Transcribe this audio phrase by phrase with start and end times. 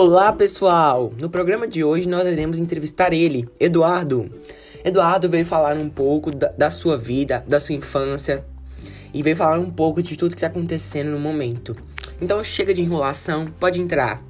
[0.00, 1.12] Olá pessoal!
[1.20, 4.30] No programa de hoje nós iremos entrevistar ele, Eduardo.
[4.84, 8.44] Eduardo veio falar um pouco da, da sua vida, da sua infância
[9.12, 11.76] e veio falar um pouco de tudo que está acontecendo no momento.
[12.22, 14.22] Então chega de enrolação, pode entrar.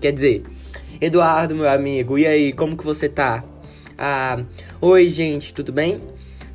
[0.00, 0.44] Quer dizer,
[1.00, 3.42] Eduardo, meu amigo, e aí, como que você tá?
[3.98, 4.44] Ah,
[4.80, 6.00] oi gente, tudo bem?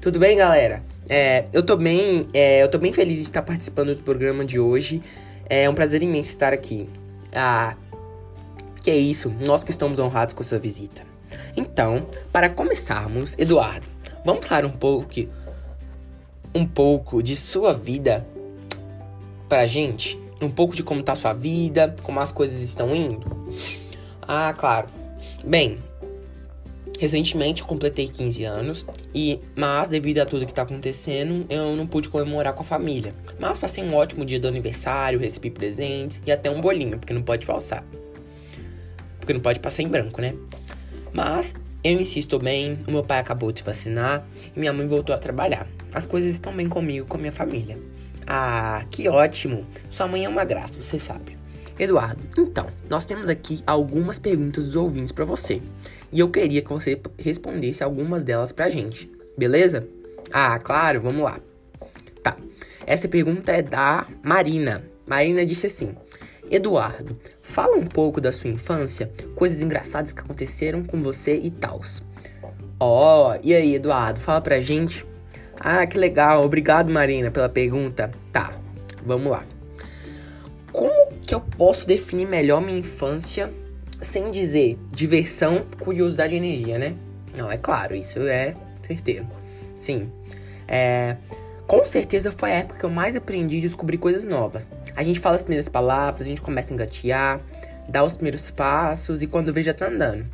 [0.00, 0.84] Tudo bem, galera?
[1.08, 4.60] É, eu tô bem, é, eu tô bem feliz de estar participando do programa de
[4.60, 5.02] hoje.
[5.46, 6.88] É um prazer imenso estar aqui.
[7.34, 7.74] Ah,
[8.80, 11.02] que é isso, nós que estamos honrados com sua visita.
[11.56, 13.86] Então, para começarmos, Eduardo,
[14.24, 15.08] vamos falar um pouco,
[16.54, 18.26] um pouco de sua vida
[19.48, 20.18] pra gente?
[20.40, 23.20] Um pouco de como tá sua vida, como as coisas estão indo?
[24.22, 24.88] Ah, claro.
[25.44, 25.78] Bem,
[26.98, 31.86] recentemente eu completei 15 anos e mas devido a tudo que tá acontecendo, eu não
[31.86, 33.14] pude comemorar com a família.
[33.38, 37.22] Mas passei um ótimo dia do aniversário, recebi presentes e até um bolinho, porque não
[37.22, 37.84] pode falsar
[39.20, 40.34] porque não pode passar em branco, né?
[41.12, 41.54] Mas
[41.84, 45.68] eu insisto bem, o meu pai acabou de vacinar e minha mãe voltou a trabalhar.
[45.92, 47.78] As coisas estão bem comigo, com a minha família.
[48.26, 49.64] Ah, que ótimo!
[49.88, 51.38] Sua mãe é uma graça, você sabe.
[51.78, 55.62] Eduardo, então, nós temos aqui algumas perguntas dos ouvintes para você.
[56.12, 59.88] E eu queria que você respondesse algumas delas pra gente, beleza?
[60.30, 61.40] Ah, claro, vamos lá.
[62.22, 62.36] Tá.
[62.86, 64.84] Essa pergunta é da Marina.
[65.06, 65.94] Marina disse assim:
[66.50, 67.16] Eduardo,
[67.50, 72.02] fala um pouco da sua infância, coisas engraçadas que aconteceram com você e tals.
[72.78, 75.04] Ó, oh, e aí, Eduardo, fala pra gente.
[75.58, 78.10] Ah, que legal, obrigado, Marina, pela pergunta.
[78.32, 78.54] Tá,
[79.04, 79.44] vamos lá.
[80.72, 83.52] Como que eu posso definir melhor minha infância
[84.00, 86.94] sem dizer diversão, curiosidade e energia, né?
[87.36, 88.54] Não, é claro, isso é
[88.86, 89.26] certeiro.
[89.76, 90.10] Sim.
[90.66, 91.16] É,
[91.66, 94.64] com certeza foi a época que eu mais aprendi a descobrir coisas novas.
[95.00, 97.40] A gente fala as primeiras palavras, a gente começa a engatear,
[97.88, 100.26] dá os primeiros passos e quando vê já tá andando.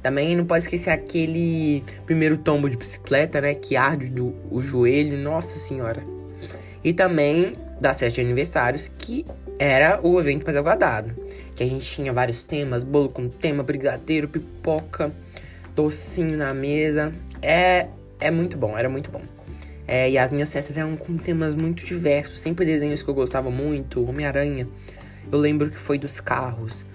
[0.00, 3.52] Também não pode esquecer aquele primeiro tombo de bicicleta, né?
[3.52, 6.04] Que arde do, o joelho, nossa senhora.
[6.84, 9.26] E também das festas de aniversários, que
[9.58, 11.12] era o evento mais aguardado.
[11.56, 15.12] Que a gente tinha vários temas, bolo com tema, brigadeiro, pipoca,
[15.74, 17.12] docinho na mesa.
[17.42, 17.88] É,
[18.20, 19.22] é muito bom, era muito bom.
[19.92, 23.50] É, e as minhas festas eram com temas muito diversos, sempre desenhos que eu gostava
[23.50, 24.66] muito, Homem-Aranha.
[25.30, 26.86] Eu lembro que foi dos carros,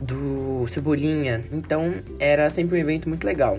[0.00, 1.44] do Cebolinha.
[1.50, 3.58] Então era sempre um evento muito legal.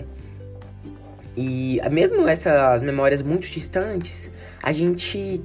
[1.36, 4.30] E mesmo essas memórias muito distantes,
[4.62, 5.42] a gente,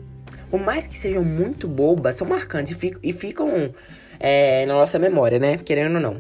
[0.50, 3.74] por mais que sejam muito bobas, são marcantes e ficam, e ficam
[4.22, 5.58] é, na nossa memória, né?
[5.58, 6.18] Querendo ou não.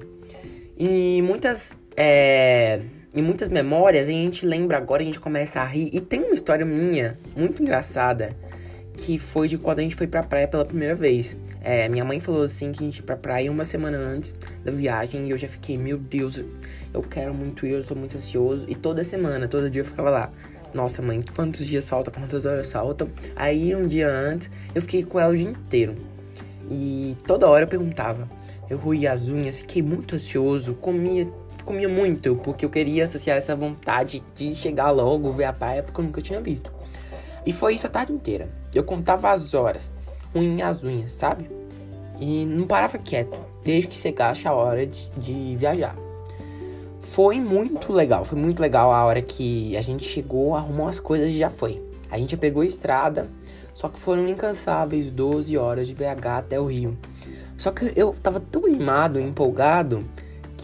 [0.77, 1.73] E muitas.
[1.95, 2.81] É,
[3.17, 5.89] e muitas memórias a gente lembra agora, a gente começa a rir.
[5.91, 8.37] E tem uma história minha muito engraçada
[8.95, 11.35] que foi de quando a gente foi pra praia pela primeira vez.
[11.63, 14.71] É, minha mãe falou assim que a gente ia pra praia uma semana antes da
[14.71, 16.43] viagem e eu já fiquei, meu Deus,
[16.93, 18.67] eu quero muito ir, eu tô muito ansioso.
[18.69, 20.31] E toda semana, todo dia eu ficava lá.
[20.75, 23.09] Nossa, mãe, quantos dias salta, quantas horas saltam?
[23.35, 25.95] Aí um dia antes, eu fiquei com ela o dia inteiro.
[26.69, 28.29] E toda hora eu perguntava.
[28.69, 31.27] Eu ruía as unhas, fiquei muito ansioso, comia
[31.67, 35.99] comia muito, porque eu queria associar essa vontade de chegar logo, ver a praia, porque
[35.99, 36.71] eu nunca tinha visto.
[37.45, 38.49] E foi isso a tarde inteira.
[38.73, 39.91] Eu contava as horas,
[40.33, 41.49] unha as unhas, sabe?
[42.19, 45.95] E não parava quieto, desde que chegasse a hora de, de viajar.
[47.01, 51.29] Foi muito legal, foi muito legal a hora que a gente chegou, arrumou as coisas
[51.29, 51.83] e já foi.
[52.09, 53.29] A gente pegou a estrada,
[53.73, 56.97] só que foram incansáveis 12 horas de BH até o Rio.
[57.57, 60.03] Só que eu tava tão animado, empolgado,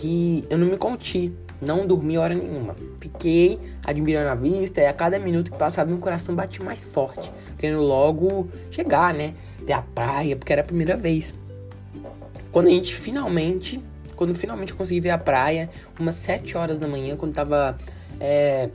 [0.04, 1.32] que eu não me conti,
[1.62, 2.76] não dormi hora nenhuma.
[3.00, 7.32] Fiquei admirando a vista e a cada minuto que passava meu coração batia mais forte,
[7.58, 9.34] querendo logo chegar, né?
[9.66, 11.34] Ter a praia, porque era a primeira vez.
[12.52, 13.82] Quando a gente finalmente,
[14.18, 17.78] quando finalmente consegui ver a praia, umas 7 horas da manhã, quando tava
[18.20, 18.70] é,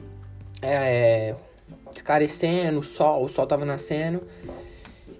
[0.63, 1.35] é,
[1.95, 4.23] escarecendo, o sol, o sol tava nascendo,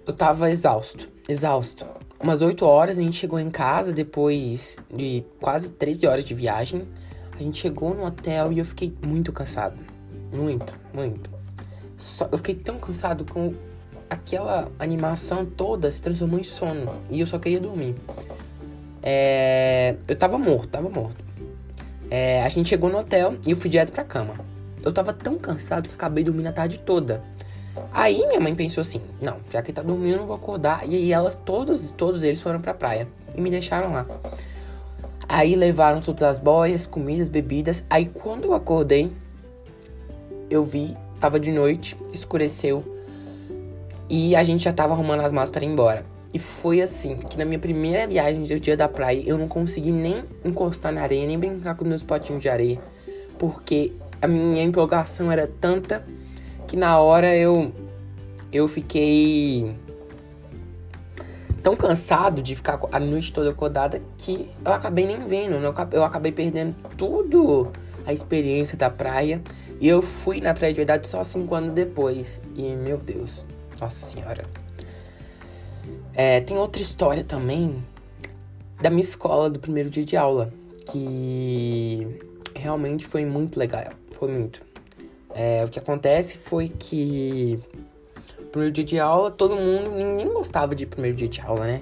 [0.07, 1.85] eu tava exausto, exausto
[2.21, 6.87] umas 8 horas a gente chegou em casa depois de quase 13 horas de viagem.
[7.37, 9.77] A gente chegou no hotel e eu fiquei muito cansado.
[10.35, 11.29] Muito, muito.
[11.97, 13.53] Só, eu fiquei tão cansado com
[14.09, 16.91] aquela animação toda se transformou em sono.
[17.09, 17.95] E eu só queria dormir.
[19.01, 21.23] É, eu tava morto, tava morto.
[22.09, 24.33] É, a gente chegou no hotel e eu fui direto pra cama.
[24.83, 27.23] Eu tava tão cansado que acabei dormindo a tarde toda.
[27.93, 30.87] Aí minha mãe pensou assim: não, já que tá dormindo, eu não vou acordar.
[30.87, 34.05] E aí elas, todos, todos eles foram pra praia e me deixaram lá.
[35.27, 37.83] Aí levaram todas as boias, comidas, bebidas.
[37.89, 39.11] Aí quando eu acordei,
[40.49, 42.83] eu vi, tava de noite, escureceu.
[44.09, 46.03] E a gente já tava arrumando as malas para ir embora.
[46.33, 49.91] E foi assim, que na minha primeira viagem do dia da praia, eu não consegui
[49.91, 52.79] nem encostar na areia, nem brincar com meus potinhos de areia.
[53.37, 56.05] Porque a minha empolgação era tanta
[56.69, 57.73] que na hora eu
[58.53, 59.75] eu fiquei
[61.63, 65.55] tão cansado de ficar a noite toda acordada que eu acabei nem vendo,
[65.91, 67.71] eu acabei perdendo tudo
[68.05, 69.41] a experiência da praia.
[69.81, 72.39] E eu fui na praia de verdade só cinco anos depois.
[72.55, 73.47] E meu Deus,
[73.79, 74.43] nossa senhora.
[76.13, 77.83] É, tem outra história também
[78.81, 80.53] da minha escola do primeiro dia de aula.
[80.85, 82.19] Que
[82.55, 83.85] realmente foi muito legal.
[84.11, 84.68] Foi muito.
[85.33, 87.59] É, o que acontece foi que
[88.51, 91.81] primeiro dia de aula, todo mundo, ninguém gostava de primeiro dia de aula, né?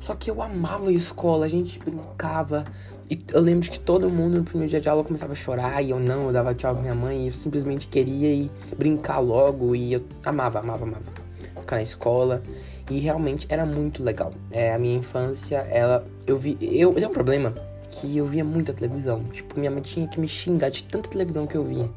[0.00, 2.64] Só que eu amava a escola, a gente brincava.
[3.10, 5.90] E eu lembro que todo mundo no primeiro dia de aula começava a chorar e
[5.90, 9.74] eu não, eu dava tchau pra minha mãe e eu simplesmente queria ir brincar logo
[9.74, 11.28] e eu amava, amava, amava
[11.68, 12.42] ficar na escola.
[12.90, 14.32] E realmente era muito legal.
[14.50, 16.06] É, a minha infância, ela.
[16.26, 16.56] Eu vi.
[16.60, 17.54] Eu, eu tenho um problema
[17.90, 19.24] que eu via muita televisão.
[19.24, 21.88] Tipo, minha mãe tinha que me xingar de tanta televisão que eu via.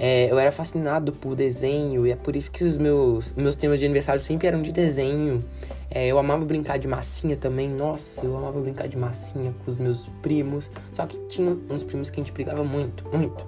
[0.00, 3.80] É, eu era fascinado por desenho e é por isso que os meus, meus temas
[3.80, 5.44] de aniversário sempre eram de desenho.
[5.90, 7.68] É, eu amava brincar de massinha também.
[7.68, 10.70] Nossa, eu amava brincar de massinha com os meus primos.
[10.94, 13.44] Só que tinha uns primos que a gente brigava muito, muito.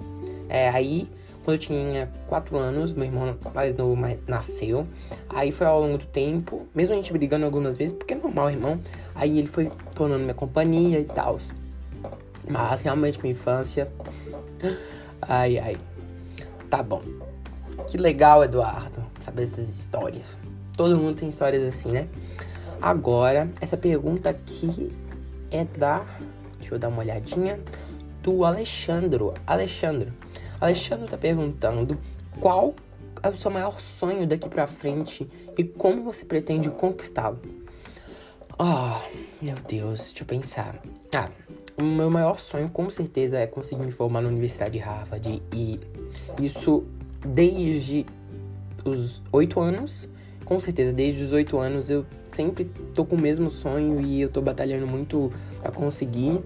[0.49, 1.07] É, aí,
[1.45, 4.85] quando eu tinha 4 anos, meu irmão mais novo nasceu.
[5.29, 8.49] Aí foi ao longo do tempo, mesmo a gente brigando algumas vezes, porque é normal,
[8.49, 8.77] irmão.
[9.15, 11.39] Aí ele foi tornando minha companhia e tal.
[12.45, 13.87] Mas realmente minha infância.
[15.21, 15.77] Ai, ai.
[16.71, 17.01] Tá bom.
[17.85, 20.39] Que legal, Eduardo, saber essas histórias.
[20.77, 22.07] Todo mundo tem histórias assim, né?
[22.81, 24.89] Agora, essa pergunta aqui
[25.51, 26.05] é da.
[26.57, 27.59] Deixa eu dar uma olhadinha.
[28.23, 29.33] Do Alexandro.
[29.45, 30.13] Alexandro.
[30.61, 31.97] Alexandro tá perguntando
[32.39, 32.73] qual
[33.21, 37.41] é o seu maior sonho daqui pra frente e como você pretende conquistá-lo.
[38.57, 40.79] Ah, oh, meu Deus, deixa eu pensar.
[41.13, 41.29] Ah,
[41.77, 45.79] o meu maior sonho com certeza é conseguir me formar na Universidade de Harvard e
[46.39, 46.83] isso
[47.25, 48.05] desde
[48.83, 50.07] os oito anos,
[50.45, 54.29] com certeza, desde os oito anos eu sempre tô com o mesmo sonho e eu
[54.29, 55.31] tô batalhando muito
[55.61, 56.41] para conseguir.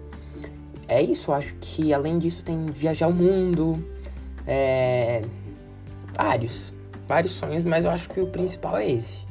[0.88, 3.84] É isso, acho que além disso tem viajar o mundo,
[4.46, 5.22] é...
[6.14, 6.74] vários,
[7.08, 9.26] vários sonhos, mas eu acho que o principal é esse.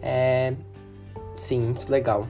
[0.00, 0.54] É...
[1.36, 2.26] Sim, muito legal.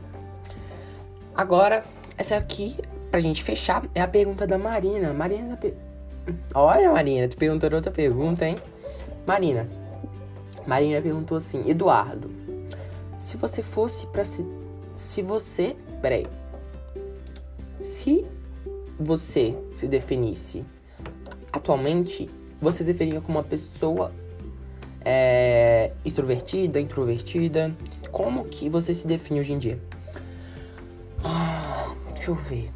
[1.34, 1.84] Agora,
[2.20, 2.76] essa aqui,
[3.10, 5.14] pra gente fechar, é a pergunta da Marina.
[5.14, 5.68] Marina tá
[6.54, 8.58] Olha, Marina, tu perguntou outra pergunta, hein?
[9.26, 9.66] Marina.
[10.66, 12.30] Marina perguntou assim: Eduardo,
[13.18, 14.44] se você fosse para se.
[14.94, 15.74] Se você.
[16.02, 16.26] Peraí.
[17.80, 18.26] Se
[18.98, 20.62] você se definisse
[21.50, 22.28] atualmente,
[22.60, 24.12] você definiria como uma pessoa
[25.02, 27.74] é, extrovertida, introvertida?
[28.12, 29.80] Como que você se define hoje em dia?
[31.24, 31.49] Ah,
[32.20, 32.70] deixa eu ver.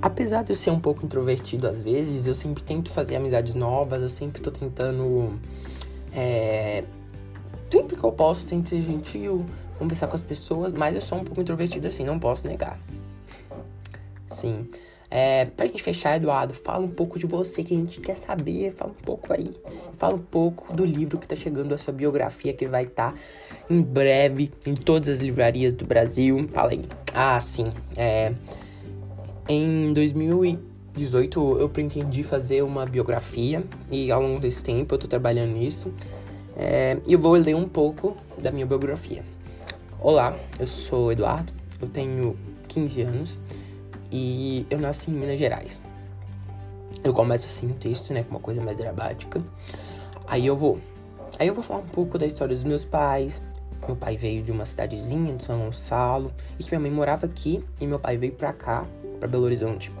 [0.00, 4.02] Apesar de eu ser um pouco introvertido às vezes, eu sempre tento fazer amizades novas,
[4.02, 5.38] eu sempre tô tentando.
[6.12, 6.84] É,
[7.70, 9.44] sempre que eu posso, sempre ser gentil,
[9.78, 12.78] conversar com as pessoas, mas eu sou um pouco introvertido assim, não posso negar.
[14.30, 14.68] Sim.
[15.10, 18.72] É, pra gente fechar, Eduardo, fala um pouco de você que a gente quer saber.
[18.72, 19.54] Fala um pouco aí.
[19.98, 23.18] Fala um pouco do livro que tá chegando, a sua biografia que vai estar tá
[23.70, 26.48] em breve em todas as livrarias do Brasil.
[26.50, 26.84] Fala aí.
[27.14, 27.72] Ah, sim.
[27.96, 28.32] É.
[29.48, 35.52] Em 2018 eu pretendi fazer uma biografia e ao longo desse tempo eu tô trabalhando
[35.52, 35.92] nisso.
[36.56, 39.22] É, e eu vou ler um pouco da minha biografia.
[40.00, 42.36] Olá, eu sou Eduardo, eu tenho
[42.68, 43.38] 15 anos
[44.10, 45.80] e eu nasci em Minas Gerais.
[47.04, 49.42] Eu começo assim o texto, né, com uma coisa mais dramática.
[50.26, 50.78] Aí eu vou.
[51.38, 53.40] Aí eu vou falar um pouco da história dos meus pais.
[53.86, 57.62] Meu pai veio de uma cidadezinha de São Gonçalo e que minha mãe morava aqui
[57.80, 58.84] e meu pai veio pra cá
[59.18, 59.92] para Belo Horizonte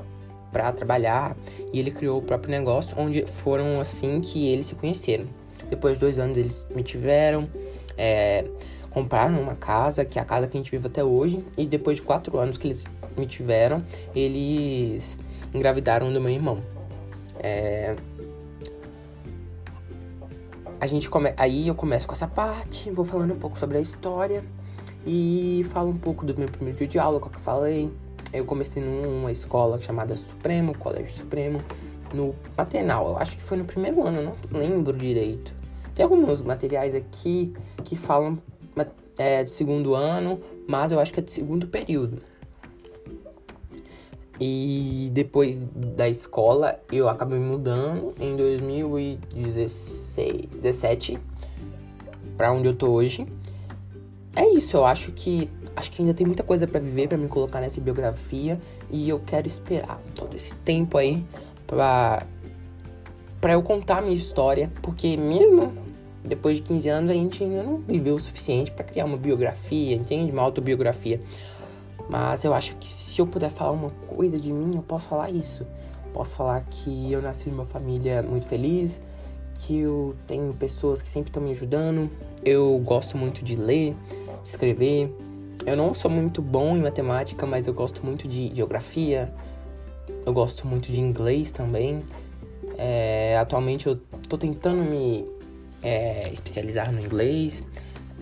[0.52, 1.36] para trabalhar
[1.72, 5.26] e ele criou o próprio negócio onde foram assim que eles se conheceram.
[5.68, 7.48] Depois de dois anos eles me tiveram,
[7.96, 8.44] é,
[8.90, 11.96] compraram uma casa, que é a casa que a gente vive até hoje, e depois
[11.96, 13.82] de quatro anos que eles me tiveram,
[14.14, 15.18] eles
[15.54, 16.60] engravidaram do meu irmão.
[17.38, 17.96] É,
[20.80, 21.32] a gente come...
[21.36, 24.44] Aí eu começo com essa parte, vou falando um pouco sobre a história
[25.06, 27.90] e falo um pouco do meu primeiro dia de aula, qual que eu falei,
[28.32, 31.60] eu comecei numa escola chamada Supremo, Colégio Supremo,
[32.12, 33.08] no maternal.
[33.08, 35.54] Eu acho que foi no primeiro ano, não lembro direito.
[35.94, 38.38] Tem alguns materiais aqui que falam
[39.18, 42.20] é, do segundo ano, mas eu acho que é do segundo período.
[44.40, 51.18] E depois da escola, eu acabei mudando em 2017
[52.36, 53.26] para onde eu tô hoje.
[54.34, 57.28] é isso, eu acho que acho que ainda tem muita coisa para viver, para me
[57.28, 61.24] colocar nessa biografia e eu quero esperar todo esse tempo aí
[61.66, 62.26] pra
[63.40, 65.72] para eu contar a minha história, porque mesmo
[66.24, 69.94] depois de 15 anos a gente ainda não viveu o suficiente para criar uma biografia,
[69.94, 70.32] entende?
[70.32, 71.20] Uma autobiografia.
[72.08, 75.30] Mas eu acho que se eu puder falar uma coisa de mim, eu posso falar
[75.30, 75.66] isso.
[76.12, 79.00] Posso falar que eu nasci numa família muito feliz,
[79.54, 82.08] que eu tenho pessoas que sempre estão me ajudando.
[82.44, 83.94] Eu gosto muito de ler,
[84.42, 85.14] de escrever.
[85.64, 89.32] Eu não sou muito bom em matemática, mas eu gosto muito de geografia.
[90.24, 92.02] Eu gosto muito de inglês também.
[92.78, 93.96] É, atualmente eu
[94.28, 95.26] tô tentando me
[95.82, 97.64] é, especializar no inglês.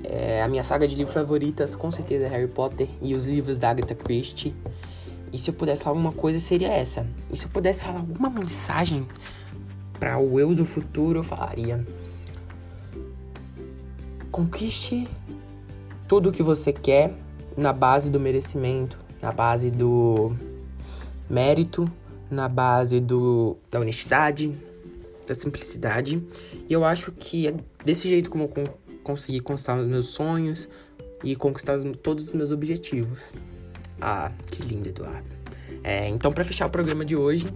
[0.02, 3.58] É, a minha saga de livros favoritas com certeza é Harry Potter e os livros
[3.58, 4.54] da Agatha Christie.
[5.32, 7.06] E se eu pudesse falar uma coisa seria essa.
[7.30, 9.06] E se eu pudesse falar alguma mensagem
[9.98, 11.84] para o eu do futuro, eu falaria:
[14.30, 15.08] Conquiste
[16.06, 17.14] tudo o que você quer
[17.56, 20.36] na base do merecimento, na base do
[21.28, 21.90] mérito,
[22.30, 24.52] na base do, da honestidade,
[25.26, 26.22] da simplicidade.
[26.68, 28.48] E eu acho que é desse jeito como eu
[29.04, 30.68] consegui conquistar os meus sonhos
[31.22, 33.32] e conquistar todos os meus objetivos.
[34.00, 35.28] Ah, que lindo, Eduardo.
[35.84, 37.46] É, então, para fechar o programa de hoje,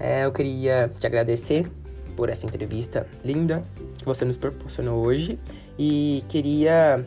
[0.00, 1.70] é, eu queria te agradecer
[2.16, 3.64] por essa entrevista linda
[3.98, 5.38] que você nos proporcionou hoje
[5.78, 7.06] e queria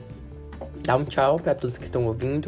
[0.85, 2.47] dar um tchau para todos que estão ouvindo.